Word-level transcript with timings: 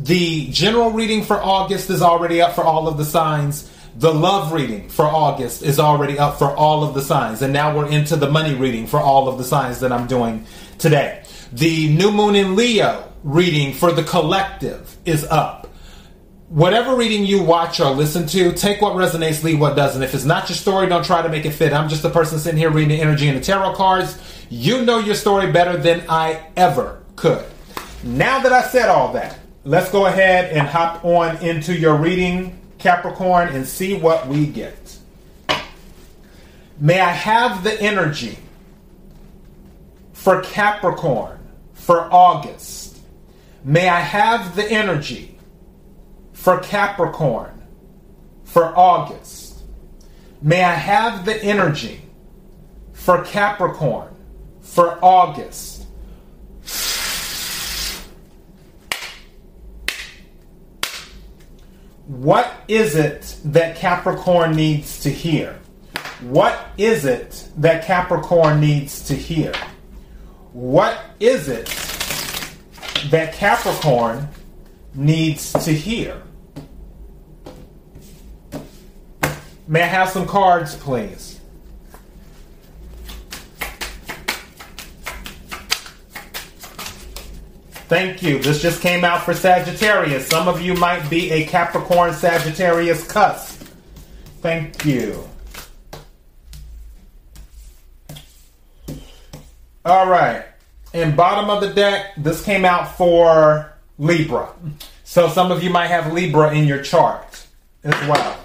the 0.00 0.50
general 0.50 0.90
reading 0.90 1.24
for 1.24 1.36
August 1.36 1.90
is 1.90 2.02
already 2.02 2.40
up 2.40 2.54
for 2.54 2.64
all 2.64 2.88
of 2.88 2.96
the 2.96 3.04
signs. 3.04 3.70
The 3.96 4.12
love 4.12 4.52
reading 4.52 4.88
for 4.88 5.04
August 5.04 5.62
is 5.62 5.78
already 5.78 6.18
up 6.18 6.38
for 6.38 6.54
all 6.54 6.84
of 6.84 6.94
the 6.94 7.02
signs. 7.02 7.42
And 7.42 7.52
now 7.52 7.76
we're 7.76 7.90
into 7.90 8.16
the 8.16 8.30
money 8.30 8.54
reading 8.54 8.86
for 8.86 8.98
all 9.00 9.28
of 9.28 9.36
the 9.36 9.44
signs 9.44 9.80
that 9.80 9.92
I'm 9.92 10.06
doing 10.06 10.46
today. 10.78 11.22
The 11.52 11.92
new 11.92 12.10
moon 12.10 12.36
in 12.36 12.56
Leo 12.56 13.12
reading 13.24 13.74
for 13.74 13.92
the 13.92 14.02
collective 14.02 14.96
is 15.04 15.24
up 15.24 15.60
whatever 16.50 16.96
reading 16.96 17.24
you 17.24 17.42
watch 17.42 17.78
or 17.78 17.90
listen 17.90 18.26
to, 18.26 18.52
take 18.52 18.82
what 18.82 18.94
resonates, 18.94 19.44
leave 19.44 19.60
what 19.60 19.76
doesn't. 19.76 20.02
If 20.02 20.14
it's 20.14 20.24
not 20.24 20.48
your 20.48 20.56
story, 20.56 20.88
don't 20.88 21.04
try 21.04 21.22
to 21.22 21.28
make 21.28 21.46
it 21.46 21.52
fit. 21.52 21.72
I'm 21.72 21.88
just 21.88 22.04
a 22.04 22.10
person 22.10 22.38
sitting 22.38 22.58
here 22.58 22.70
reading 22.70 22.88
the 22.88 23.00
energy 23.00 23.28
and 23.28 23.38
the 23.38 23.42
tarot 23.42 23.74
cards. 23.74 24.18
You 24.50 24.84
know 24.84 24.98
your 24.98 25.14
story 25.14 25.50
better 25.52 25.76
than 25.76 26.02
I 26.08 26.44
ever 26.56 27.02
could. 27.14 27.44
Now 28.02 28.40
that 28.40 28.52
I 28.52 28.62
said 28.62 28.88
all 28.88 29.12
that, 29.12 29.38
let's 29.64 29.90
go 29.90 30.06
ahead 30.06 30.52
and 30.52 30.66
hop 30.66 31.04
on 31.04 31.36
into 31.38 31.74
your 31.74 31.96
reading, 31.96 32.60
Capricorn, 32.78 33.48
and 33.48 33.66
see 33.66 33.94
what 33.94 34.26
we 34.26 34.46
get. 34.46 34.98
May 36.78 37.00
I 37.00 37.10
have 37.10 37.62
the 37.62 37.78
energy 37.80 38.38
for 40.12 40.40
Capricorn 40.42 41.38
for 41.74 42.08
August? 42.12 42.98
May 43.64 43.88
I 43.88 44.00
have 44.00 44.56
the 44.56 44.64
energy 44.70 45.38
for 46.32 46.58
Capricorn 46.60 47.62
for 48.44 48.76
August. 48.76 49.62
May 50.40 50.64
I 50.64 50.72
have 50.72 51.26
the 51.26 51.42
energy 51.44 52.00
for 52.94 53.22
Capricorn 53.24 54.14
for 54.62 54.98
August. 55.04 55.84
What 62.20 62.52
is 62.68 62.96
it 62.96 63.34
that 63.46 63.76
Capricorn 63.76 64.54
needs 64.54 65.00
to 65.04 65.10
hear? 65.10 65.58
What 66.20 66.66
is 66.76 67.06
it 67.06 67.48
that 67.56 67.86
Capricorn 67.86 68.60
needs 68.60 69.02
to 69.06 69.14
hear? 69.14 69.54
What 70.52 71.00
is 71.18 71.48
it 71.48 71.64
that 73.10 73.32
Capricorn 73.32 74.28
needs 74.94 75.54
to 75.64 75.72
hear? 75.72 76.20
May 79.66 79.82
I 79.82 79.86
have 79.86 80.10
some 80.10 80.26
cards, 80.26 80.76
please? 80.76 81.29
Thank 87.90 88.22
you. 88.22 88.38
This 88.38 88.62
just 88.62 88.82
came 88.82 89.04
out 89.04 89.24
for 89.24 89.34
Sagittarius. 89.34 90.28
Some 90.28 90.46
of 90.46 90.62
you 90.62 90.74
might 90.74 91.10
be 91.10 91.28
a 91.32 91.44
Capricorn 91.44 92.14
Sagittarius 92.14 93.04
cusp. 93.04 93.66
Thank 94.40 94.84
you. 94.84 95.28
All 99.84 100.08
right. 100.08 100.44
And 100.94 101.16
bottom 101.16 101.50
of 101.50 101.60
the 101.60 101.74
deck, 101.74 102.12
this 102.16 102.44
came 102.44 102.64
out 102.64 102.96
for 102.96 103.72
Libra. 103.98 104.50
So 105.02 105.28
some 105.28 105.50
of 105.50 105.64
you 105.64 105.70
might 105.70 105.88
have 105.88 106.12
Libra 106.12 106.54
in 106.54 106.68
your 106.68 106.82
chart 106.82 107.44
as 107.82 107.94
well. 108.08 108.38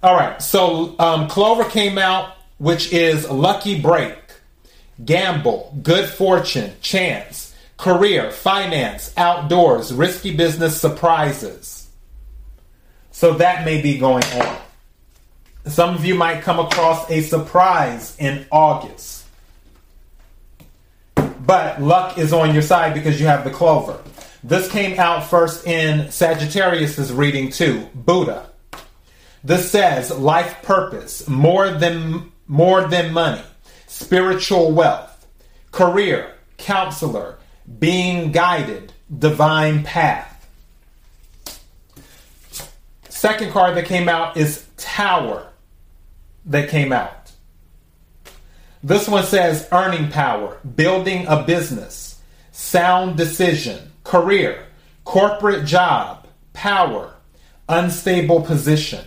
All 0.00 0.14
right, 0.14 0.40
so 0.40 0.94
um, 1.00 1.26
Clover 1.26 1.64
came 1.64 1.98
out, 1.98 2.36
which 2.58 2.92
is 2.92 3.28
Lucky 3.28 3.80
Break, 3.80 4.16
Gamble, 5.04 5.76
Good 5.82 6.08
Fortune, 6.08 6.72
Chance, 6.80 7.49
Career, 7.80 8.30
Finance, 8.30 9.10
Outdoors, 9.16 9.90
Risky 9.90 10.36
Business, 10.36 10.78
Surprises. 10.78 11.88
So 13.10 13.32
that 13.38 13.64
may 13.64 13.80
be 13.80 13.96
going 13.96 14.22
on. 14.22 14.58
Some 15.64 15.94
of 15.94 16.04
you 16.04 16.14
might 16.14 16.42
come 16.42 16.58
across 16.58 17.10
a 17.10 17.22
surprise 17.22 18.14
in 18.18 18.46
August. 18.52 19.24
But 21.14 21.80
luck 21.80 22.18
is 22.18 22.34
on 22.34 22.52
your 22.52 22.60
side 22.60 22.92
because 22.92 23.18
you 23.18 23.26
have 23.28 23.44
the 23.44 23.50
Clover. 23.50 23.98
This 24.44 24.70
came 24.70 25.00
out 25.00 25.24
first 25.24 25.66
in 25.66 26.08
Sagittarius's 26.08 27.10
reading 27.10 27.50
too, 27.50 27.88
Buddha. 27.94 28.50
This 29.42 29.70
says 29.70 30.10
life 30.10 30.60
purpose, 30.62 31.26
more 31.26 31.70
than 31.70 32.30
more 32.46 32.88
than 32.88 33.14
money, 33.14 33.40
spiritual 33.86 34.70
wealth, 34.70 35.26
career, 35.72 36.34
counselor, 36.58 37.38
being 37.78 38.32
guided, 38.32 38.92
divine 39.16 39.84
path. 39.84 40.48
Second 43.08 43.52
card 43.52 43.76
that 43.76 43.84
came 43.84 44.08
out 44.08 44.36
is 44.36 44.66
Tower 44.76 45.46
that 46.46 46.70
came 46.70 46.92
out. 46.92 47.32
This 48.82 49.06
one 49.06 49.24
says 49.24 49.68
earning 49.72 50.10
power, 50.10 50.58
building 50.74 51.26
a 51.26 51.42
business, 51.42 52.18
sound 52.50 53.18
decision, 53.18 53.92
career, 54.04 54.66
corporate 55.04 55.66
job, 55.66 56.26
power, 56.54 57.14
unstable 57.68 58.40
position. 58.40 59.04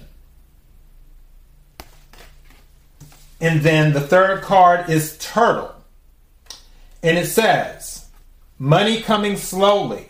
And 3.42 3.62
then 3.62 3.94
the 3.94 4.02
third 4.02 4.42
card 4.42 4.90
is 4.90 5.18
Turtle. 5.18 5.74
And 7.02 7.18
it 7.18 7.26
says, 7.26 8.03
money 8.64 9.02
coming 9.02 9.36
slowly, 9.36 10.08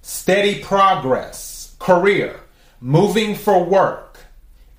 steady 0.00 0.60
progress, 0.60 1.74
career, 1.80 2.38
moving 2.80 3.34
for 3.34 3.64
work, 3.64 4.20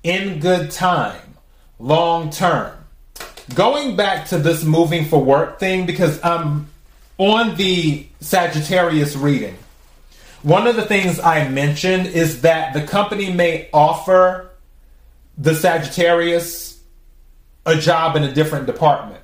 in 0.02 0.40
good 0.40 0.70
time, 0.70 1.34
long 1.78 2.30
term. 2.30 2.74
Going 3.54 3.96
back 3.96 4.28
to 4.28 4.38
this 4.38 4.64
moving 4.64 5.04
for 5.04 5.22
work 5.22 5.60
thing, 5.60 5.84
because 5.84 6.18
I'm 6.24 6.70
on 7.18 7.54
the 7.56 8.06
Sagittarius 8.18 9.14
reading, 9.14 9.58
one 10.42 10.66
of 10.66 10.76
the 10.76 10.86
things 10.86 11.20
I 11.20 11.48
mentioned 11.48 12.06
is 12.06 12.40
that 12.40 12.72
the 12.72 12.86
company 12.86 13.30
may 13.30 13.68
offer 13.74 14.48
the 15.36 15.54
Sagittarius 15.54 16.82
a 17.66 17.76
job 17.76 18.16
in 18.16 18.22
a 18.24 18.32
different 18.32 18.64
department. 18.64 19.23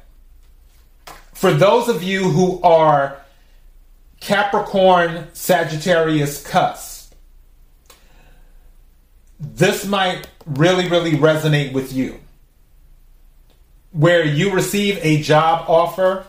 For 1.40 1.54
those 1.54 1.88
of 1.88 2.02
you 2.02 2.24
who 2.24 2.60
are 2.60 3.16
Capricorn 4.20 5.28
Sagittarius 5.32 6.46
cusp, 6.46 7.14
this 9.38 9.86
might 9.86 10.28
really, 10.44 10.90
really 10.90 11.12
resonate 11.12 11.72
with 11.72 11.94
you. 11.94 12.20
Where 13.90 14.22
you 14.22 14.52
receive 14.52 14.98
a 15.00 15.22
job 15.22 15.64
offer 15.66 16.26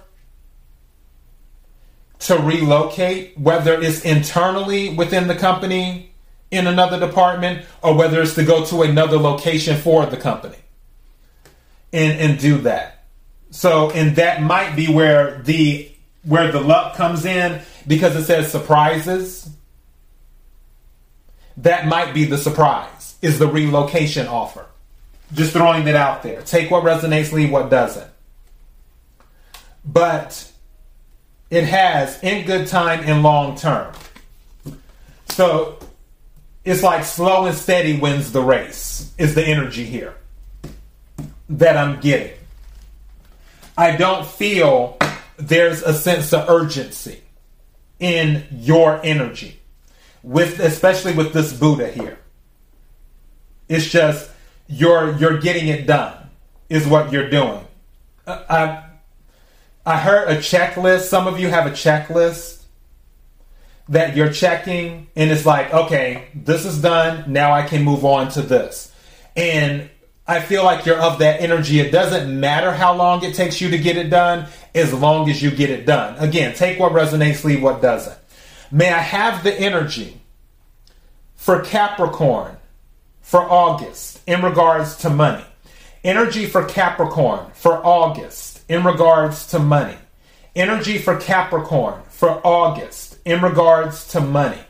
to 2.19 2.37
relocate, 2.37 3.37
whether 3.37 3.73
it's 3.81 4.05
internally 4.05 4.95
within 4.95 5.27
the 5.27 5.35
company 5.35 6.13
in 6.51 6.67
another 6.67 6.97
department 7.05 7.65
or 7.83 7.97
whether 7.97 8.21
it's 8.21 8.35
to 8.35 8.45
go 8.45 8.63
to 8.63 8.83
another 8.83 9.17
location 9.17 9.75
for 9.75 10.05
the 10.05 10.15
company 10.15 10.59
and 11.91 12.17
and 12.17 12.39
do 12.39 12.59
that. 12.59 13.00
So 13.51 13.91
and 13.91 14.15
that 14.15 14.41
might 14.41 14.75
be 14.75 14.87
where 14.87 15.39
the 15.39 15.91
where 16.23 16.51
the 16.51 16.61
luck 16.61 16.95
comes 16.95 17.25
in 17.25 17.61
because 17.85 18.15
it 18.15 18.23
says 18.23 18.51
surprises. 18.51 19.49
That 21.57 21.85
might 21.85 22.13
be 22.13 22.25
the 22.25 22.37
surprise 22.37 23.15
is 23.21 23.37
the 23.37 23.47
relocation 23.47 24.27
offer. 24.27 24.65
Just 25.33 25.53
throwing 25.53 25.87
it 25.87 25.95
out 25.95 26.23
there. 26.23 26.41
Take 26.41 26.71
what 26.71 26.83
resonates, 26.83 27.31
leave 27.31 27.51
what 27.51 27.69
doesn't. 27.69 28.09
But 29.85 30.51
it 31.49 31.65
has 31.65 32.21
in 32.23 32.45
good 32.45 32.67
time 32.67 33.01
and 33.03 33.21
long 33.21 33.55
term. 33.55 33.93
So 35.29 35.79
it's 36.63 36.83
like 36.83 37.03
slow 37.03 37.45
and 37.45 37.55
steady 37.55 37.99
wins 37.99 38.31
the 38.31 38.41
race, 38.41 39.13
is 39.17 39.35
the 39.35 39.43
energy 39.43 39.85
here 39.85 40.15
that 41.49 41.77
I'm 41.77 41.99
getting. 41.99 42.37
I 43.77 43.95
don't 43.95 44.25
feel 44.27 44.97
there's 45.37 45.81
a 45.83 45.93
sense 45.93 46.33
of 46.33 46.49
urgency 46.49 47.21
in 47.99 48.45
your 48.51 48.99
energy. 49.03 49.59
with 50.23 50.59
especially 50.59 51.13
with 51.13 51.33
this 51.33 51.53
Buddha 51.53 51.91
here. 51.91 52.19
It's 53.67 53.87
just 53.87 54.29
you're 54.67 55.15
you're 55.17 55.39
getting 55.39 55.67
it 55.67 55.87
done 55.87 56.29
is 56.69 56.87
what 56.87 57.11
you're 57.11 57.29
doing. 57.29 57.65
Uh, 58.27 58.43
I 58.49 58.83
I 59.85 59.99
heard 59.99 60.29
a 60.29 60.37
checklist. 60.37 61.01
Some 61.01 61.27
of 61.27 61.39
you 61.39 61.49
have 61.49 61.65
a 61.65 61.71
checklist 61.71 62.63
that 63.89 64.15
you're 64.15 64.31
checking, 64.31 65.07
and 65.15 65.31
it's 65.31 65.45
like, 65.45 65.73
okay, 65.73 66.27
this 66.35 66.65
is 66.65 66.81
done. 66.81 67.31
Now 67.31 67.51
I 67.51 67.63
can 67.63 67.83
move 67.83 68.05
on 68.05 68.29
to 68.31 68.41
this. 68.41 68.93
And 69.35 69.89
I 70.27 70.39
feel 70.39 70.63
like 70.63 70.85
you're 70.85 70.97
of 70.97 71.19
that 71.19 71.41
energy. 71.41 71.79
It 71.79 71.91
doesn't 71.91 72.39
matter 72.39 72.71
how 72.71 72.95
long 72.95 73.23
it 73.23 73.33
takes 73.33 73.59
you 73.59 73.69
to 73.71 73.77
get 73.77 73.97
it 73.97 74.09
done, 74.09 74.47
as 74.73 74.93
long 74.93 75.29
as 75.29 75.41
you 75.41 75.51
get 75.51 75.69
it 75.69 75.85
done. 75.85 76.17
Again, 76.17 76.53
take 76.55 76.79
what 76.79 76.93
resonates, 76.93 77.43
leave 77.43 77.61
what 77.61 77.81
doesn't. 77.81 78.17
May 78.71 78.91
I 78.91 78.99
have 78.99 79.43
the 79.43 79.53
energy 79.53 80.21
for 81.35 81.61
Capricorn 81.61 82.57
for 83.21 83.41
August 83.41 84.21
in 84.27 84.41
regards 84.41 84.95
to 84.97 85.09
money. 85.09 85.43
Energy 86.03 86.45
for 86.45 86.63
Capricorn 86.65 87.51
for 87.53 87.85
August 87.85 88.61
in 88.69 88.83
regards 88.83 89.47
to 89.47 89.59
money. 89.59 89.97
Energy 90.55 90.97
for 90.97 91.17
Capricorn 91.17 92.01
for 92.09 92.45
August 92.45 93.17
in 93.25 93.41
regards 93.41 94.07
to 94.09 94.21
money. 94.21 94.61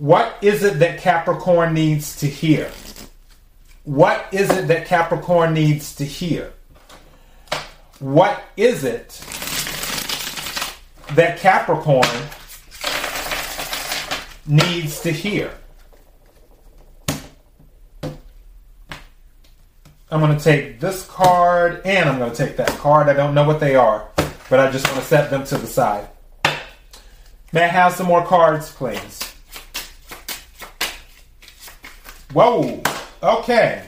What 0.00 0.38
is 0.40 0.62
it 0.62 0.78
that 0.78 0.98
Capricorn 0.98 1.74
needs 1.74 2.16
to 2.20 2.26
hear? 2.26 2.72
What 3.84 4.26
is 4.32 4.48
it 4.48 4.66
that 4.68 4.86
Capricorn 4.86 5.52
needs 5.52 5.94
to 5.96 6.06
hear? 6.06 6.54
What 7.98 8.42
is 8.56 8.82
it 8.82 9.08
that 11.16 11.38
Capricorn 11.38 12.08
needs 14.46 15.02
to 15.02 15.12
hear? 15.12 15.52
I'm 20.10 20.20
going 20.20 20.34
to 20.34 20.42
take 20.42 20.80
this 20.80 21.06
card 21.08 21.82
and 21.84 22.08
I'm 22.08 22.18
going 22.18 22.30
to 22.30 22.46
take 22.46 22.56
that 22.56 22.70
card. 22.78 23.10
I 23.10 23.12
don't 23.12 23.34
know 23.34 23.44
what 23.44 23.60
they 23.60 23.76
are, 23.76 24.08
but 24.48 24.60
I 24.60 24.70
just 24.70 24.86
want 24.86 25.00
to 25.00 25.04
set 25.04 25.28
them 25.28 25.44
to 25.44 25.58
the 25.58 25.66
side. 25.66 26.08
May 27.52 27.64
I 27.64 27.66
have 27.66 27.92
some 27.92 28.06
more 28.06 28.24
cards, 28.24 28.72
please? 28.72 29.29
Whoa. 32.32 32.82
Okay. 33.22 33.86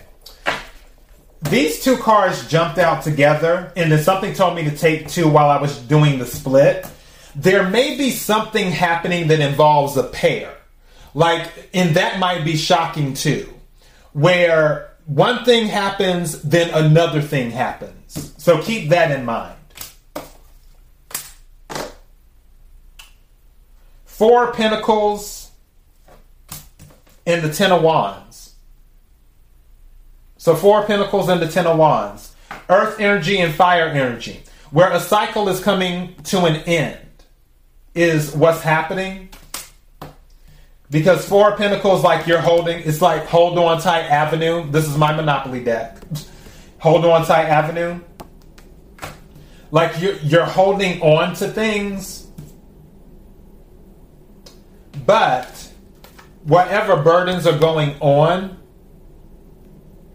These 1.51 1.83
two 1.83 1.97
cards 1.97 2.49
jumped 2.49 2.79
out 2.79 3.03
together, 3.03 3.73
and 3.77 3.91
then 3.91 4.03
something 4.03 4.33
told 4.33 4.55
me 4.55 4.65
to 4.65 4.77
take 4.77 5.09
two 5.09 5.29
while 5.29 5.51
I 5.51 5.61
was 5.61 5.77
doing 5.79 6.19
the 6.19 6.27
split. 6.27 6.87
There 7.35 7.69
may 7.69 7.97
be 7.97 8.11
something 8.11 8.71
happening 8.71 9.29
that 9.29 9.41
involves 9.41 9.97
a 9.97 10.05
pair. 10.05 10.55
Like, 11.15 11.71
and 11.75 11.97
that 11.97 12.19
might 12.19 12.45
be 12.45 12.57
shocking 12.57 13.15
too, 13.15 13.53
where 14.13 14.93
one 15.07 15.45
thing 15.45 15.67
happens, 15.67 16.41
then 16.43 16.71
another 16.71 17.21
thing 17.21 17.51
happens. 17.51 18.35
So 18.39 18.63
keep 18.63 18.91
that 18.91 19.11
in 19.11 19.25
mind. 19.25 19.57
Four 24.05 24.53
Pentacles 24.53 25.51
and 27.27 27.43
the 27.43 27.53
Ten 27.53 27.73
of 27.73 27.83
Wands. 27.83 28.32
So 30.43 30.57
four 30.57 30.85
pentacles 30.87 31.29
and 31.29 31.41
the 31.41 31.47
ten 31.47 31.69
of 31.69 31.79
wands. 31.79 32.35
Earth 32.69 32.99
energy 32.99 33.39
and 33.39 33.55
fire 33.55 33.87
energy. 33.87 34.43
Where 34.73 34.91
a 34.91 34.99
cycle 34.99 35.49
is 35.49 35.61
coming 35.61 36.17
to 36.25 36.47
an 36.47 36.57
end 36.63 36.99
is 37.95 38.35
what's 38.35 38.61
happening. 38.61 39.29
Because 40.91 41.25
four 41.25 41.57
pentacles, 41.57 42.03
like 42.03 42.27
you're 42.27 42.41
holding, 42.41 42.81
it's 42.81 43.01
like 43.01 43.27
hold 43.27 43.57
on 43.57 43.81
tight 43.81 44.07
avenue. 44.07 44.69
This 44.69 44.89
is 44.89 44.99
my 44.99 45.13
Monopoly 45.13 45.63
deck. 45.63 45.99
hold 46.81 47.05
on 47.05 47.25
tight 47.25 47.47
avenue. 47.47 48.01
Like 49.71 50.01
you're, 50.01 50.17
you're 50.17 50.45
holding 50.45 51.01
on 51.03 51.37
to 51.37 51.47
things. 51.47 52.27
But 55.07 55.71
whatever 56.43 57.01
burdens 57.01 57.47
are 57.47 57.57
going 57.57 57.95
on, 58.01 58.59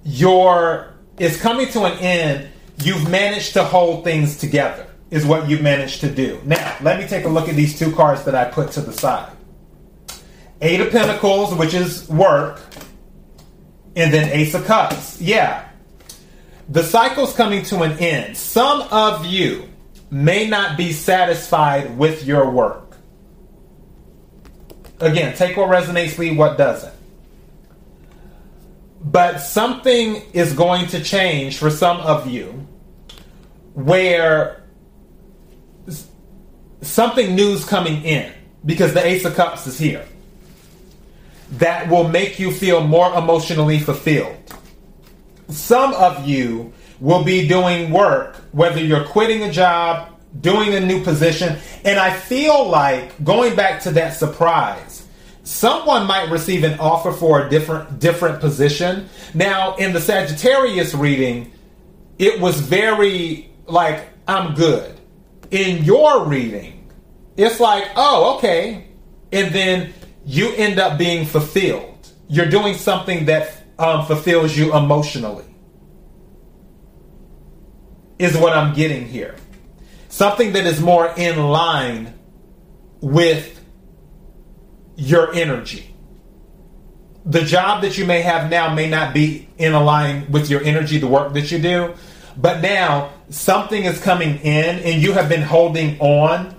your 0.07 0.94
it's 1.18 1.39
coming 1.39 1.68
to 1.69 1.83
an 1.83 1.98
end. 2.00 2.50
You've 2.83 3.09
managed 3.09 3.54
to 3.54 3.63
hold 3.63 4.04
things 4.04 4.38
together, 4.38 4.88
is 5.09 5.25
what 5.25 5.50
you've 5.50 5.63
managed 5.63 6.01
to 6.01 6.12
do. 6.12 6.39
Now, 6.45 6.77
let 6.81 7.00
me 7.00 7.07
take 7.07 7.25
a 7.25 7.27
look 7.27 7.50
at 7.50 7.56
these 7.56 7.77
two 7.77 7.92
cards 7.92 8.24
that 8.25 8.36
I 8.36 8.45
put 8.45 8.71
to 8.74 8.81
the 8.81 8.94
side. 8.94 9.31
Eight 10.62 10.80
of 10.80 10.92
Pentacles, 10.92 11.56
which 11.56 11.74
is 11.74 12.07
work, 12.07 12.62
and 13.95 14.13
then 14.13 14.30
Ace 14.30 14.54
of 14.54 14.65
Cups. 14.65 15.19
Yeah. 15.19 15.68
The 16.69 16.83
cycle's 16.83 17.33
coming 17.33 17.63
to 17.65 17.81
an 17.81 17.94
end. 17.94 18.38
Some 18.38 18.81
of 18.92 19.25
you 19.25 19.68
may 20.12 20.48
not 20.48 20.77
be 20.77 20.94
satisfied 20.94 21.98
with 21.98 22.25
your 22.25 22.51
work. 22.51 22.98
Again, 25.00 25.36
take 25.36 25.57
what 25.57 25.69
resonates, 25.69 26.18
leave 26.18 26.38
what 26.38 26.57
doesn't. 26.57 26.94
But 29.12 29.38
something 29.38 30.21
is 30.33 30.51
going 30.51 30.88
to 30.88 31.01
change 31.01 31.57
for 31.57 31.69
some 31.69 31.98
of 32.01 32.27
you 32.27 32.68
where 33.74 34.63
something 36.81 37.33
new's 37.33 37.63
coming 37.63 38.04
in 38.04 38.33
because 38.65 38.94
the 38.94 39.06
Ace 39.06 39.24
of 39.24 39.33
Cups 39.36 39.65
is 39.65 39.80
here 39.80 40.06
that 41.51 41.88
will 41.89 42.09
make 42.09 42.38
you 42.38 42.51
feel 42.51 42.86
more 42.86 43.13
emotionally 43.13 43.80
fulfilled. 43.80 44.36
Some 45.48 45.94
of 45.94 46.27
you 46.27 46.74
will 47.00 47.24
be 47.24 47.48
doing 47.48 47.92
work, 47.92 48.36
whether 48.51 48.81
you're 48.81 49.06
quitting 49.06 49.44
a 49.44 49.51
job, 49.51 50.09
doing 50.42 50.74
a 50.74 50.81
new 50.81 51.01
position, 51.01 51.57
and 51.86 51.98
I 51.98 52.12
feel 52.12 52.68
like 52.68 53.24
going 53.24 53.56
back 53.56 53.81
to 53.83 53.92
that 53.92 54.18
surprise 54.18 54.96
someone 55.47 56.05
might 56.05 56.29
receive 56.29 56.65
an 56.65 56.77
offer 56.77 57.13
for 57.13 57.45
a 57.45 57.49
different 57.49 57.99
different 57.99 58.41
position. 58.41 59.07
Now, 59.33 59.75
in 59.75 59.94
the 59.94 60.01
Sagittarius 60.01 60.94
reading, 60.94 61.53
it 62.19 62.41
was 62.41 62.59
very 62.59 63.49
like 63.65 64.09
I'm 64.27 64.55
good. 64.55 64.99
In 65.49 65.85
your 65.85 66.25
reading, 66.25 66.91
it's 67.38 67.61
like, 67.61 67.85
oh, 67.95 68.35
okay. 68.37 68.87
And 69.31 69.56
then 69.56 69.94
you 70.25 70.51
end 70.56 70.80
up 70.80 70.97
being 70.97 71.25
fulfilled. 71.25 72.09
You're 72.27 72.49
doing 72.49 72.73
something 72.75 73.25
that 73.25 73.63
um, 73.80 74.06
fulfills 74.06 74.57
you 74.57 74.75
emotionally. 74.75 75.45
Is 78.19 78.35
what 78.35 78.51
I'm 78.51 78.73
getting 78.73 79.06
here. 79.06 79.35
Something 80.09 80.54
that 80.54 80.66
is 80.66 80.81
more 80.81 81.13
in 81.16 81.37
line 81.47 82.13
with 82.99 83.56
your 84.97 85.33
energy. 85.33 85.94
The 87.25 87.44
job 87.44 87.83
that 87.83 87.97
you 87.97 88.06
may 88.06 88.21
have 88.21 88.49
now 88.49 88.73
may 88.73 88.89
not 88.89 89.13
be 89.13 89.47
in 89.57 89.73
line 89.73 90.30
with 90.31 90.49
your 90.49 90.63
energy, 90.63 90.97
the 90.97 91.07
work 91.07 91.33
that 91.33 91.51
you 91.51 91.59
do, 91.59 91.94
but 92.35 92.61
now 92.61 93.11
something 93.30 93.83
is 93.83 94.01
coming 94.01 94.39
in 94.39 94.80
and 94.80 95.01
you 95.01 95.13
have 95.13 95.30
been 95.30 95.42
holding 95.42 95.99
on, 95.99 96.56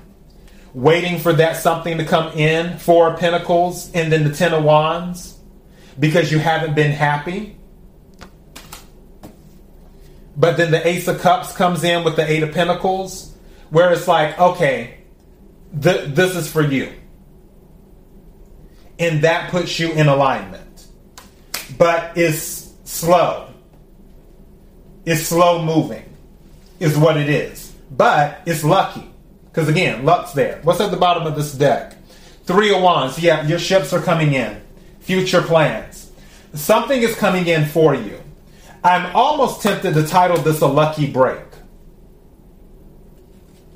waiting 0.72 1.18
for 1.18 1.32
that 1.32 1.56
something 1.56 1.98
to 1.98 2.04
come 2.04 2.32
in, 2.32 2.78
Four 2.78 3.16
Pentacles 3.16 3.90
and 3.92 4.12
then 4.12 4.24
the 4.24 4.34
Ten 4.34 4.54
of 4.54 4.62
Wands, 4.62 5.38
because 5.98 6.30
you 6.30 6.38
haven't 6.38 6.74
been 6.74 6.92
happy. 6.92 7.56
But 10.36 10.56
then 10.56 10.70
the 10.70 10.86
Ace 10.86 11.08
of 11.08 11.20
Cups 11.20 11.56
comes 11.56 11.82
in 11.82 12.04
with 12.04 12.14
the 12.14 12.30
Eight 12.30 12.44
of 12.44 12.52
Pentacles, 12.52 13.34
where 13.70 13.92
it's 13.92 14.06
like, 14.06 14.38
okay, 14.38 14.98
th- 15.82 16.14
this 16.14 16.36
is 16.36 16.50
for 16.50 16.62
you 16.62 16.92
and 18.98 19.22
that 19.22 19.50
puts 19.50 19.78
you 19.78 19.92
in 19.92 20.08
alignment. 20.08 20.86
But 21.76 22.16
it's 22.16 22.72
slow. 22.84 23.48
It's 25.04 25.22
slow 25.22 25.64
moving, 25.64 26.04
is 26.80 26.96
what 26.96 27.16
it 27.16 27.30
is. 27.30 27.72
But 27.90 28.42
it's 28.46 28.64
lucky. 28.64 29.08
Because 29.46 29.68
again, 29.68 30.04
luck's 30.04 30.32
there. 30.32 30.60
What's 30.62 30.80
at 30.80 30.90
the 30.90 30.96
bottom 30.96 31.26
of 31.26 31.34
this 31.34 31.52
deck? 31.52 31.96
Three 32.44 32.74
of 32.74 32.82
Wands. 32.82 33.18
Yeah, 33.18 33.46
your 33.46 33.58
ships 33.58 33.92
are 33.92 34.00
coming 34.00 34.34
in. 34.34 34.60
Future 35.00 35.42
plans. 35.42 36.10
Something 36.54 37.02
is 37.02 37.14
coming 37.16 37.46
in 37.46 37.66
for 37.66 37.94
you. 37.94 38.20
I'm 38.84 39.14
almost 39.14 39.62
tempted 39.62 39.94
to 39.94 40.06
title 40.06 40.38
this 40.38 40.60
a 40.60 40.66
lucky 40.66 41.10
break. 41.10 41.44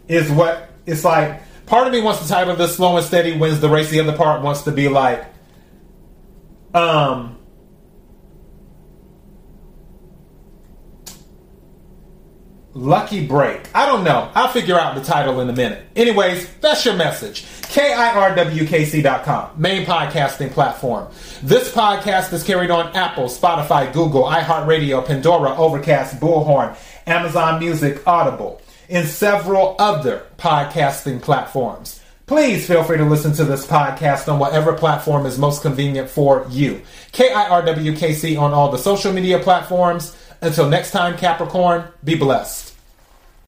Is 0.08 0.30
what 0.30 0.70
it's 0.86 1.04
like 1.04 1.42
part 1.66 1.86
of 1.86 1.92
me 1.92 2.00
wants 2.00 2.22
to 2.22 2.28
title 2.28 2.52
of 2.52 2.58
this 2.58 2.76
slow 2.76 2.96
and 2.96 3.04
steady 3.04 3.36
wins 3.36 3.60
the 3.60 3.68
race. 3.68 3.90
The 3.90 4.00
other 4.00 4.16
part 4.16 4.42
wants 4.42 4.62
to 4.62 4.72
be 4.72 4.88
like, 4.88 5.24
um, 6.74 7.38
Lucky 12.74 13.26
Break. 13.26 13.68
I 13.74 13.84
don't 13.86 14.02
know. 14.02 14.30
I'll 14.34 14.48
figure 14.48 14.78
out 14.78 14.94
the 14.94 15.02
title 15.02 15.40
in 15.40 15.48
a 15.50 15.52
minute. 15.52 15.84
Anyways, 15.94 16.48
that's 16.60 16.84
your 16.86 16.94
message. 16.94 17.44
KIRWKC.com, 17.72 19.50
main 19.60 19.84
podcasting 19.86 20.50
platform. 20.50 21.08
This 21.42 21.72
podcast 21.72 22.32
is 22.32 22.42
carried 22.42 22.70
on 22.70 22.94
Apple, 22.94 23.24
Spotify, 23.24 23.92
Google, 23.92 24.24
iHeartRadio, 24.24 25.06
Pandora, 25.06 25.54
Overcast, 25.56 26.18
Bullhorn, 26.20 26.76
Amazon 27.06 27.58
Music, 27.60 28.06
Audible, 28.06 28.60
and 28.88 29.06
several 29.08 29.76
other 29.78 30.26
podcasting 30.38 31.20
platforms. 31.22 32.00
Please 32.26 32.66
feel 32.66 32.84
free 32.84 32.98
to 32.98 33.04
listen 33.04 33.32
to 33.34 33.44
this 33.44 33.66
podcast 33.66 34.32
on 34.32 34.38
whatever 34.38 34.72
platform 34.72 35.26
is 35.26 35.38
most 35.38 35.60
convenient 35.60 36.08
for 36.08 36.46
you. 36.48 36.80
KIRWKC 37.12 38.40
on 38.40 38.52
all 38.52 38.70
the 38.70 38.78
social 38.78 39.12
media 39.12 39.38
platforms. 39.38 40.16
Until 40.40 40.68
next 40.68 40.92
time, 40.92 41.18
Capricorn, 41.18 41.84
be 42.04 42.14
blessed. 42.14 42.71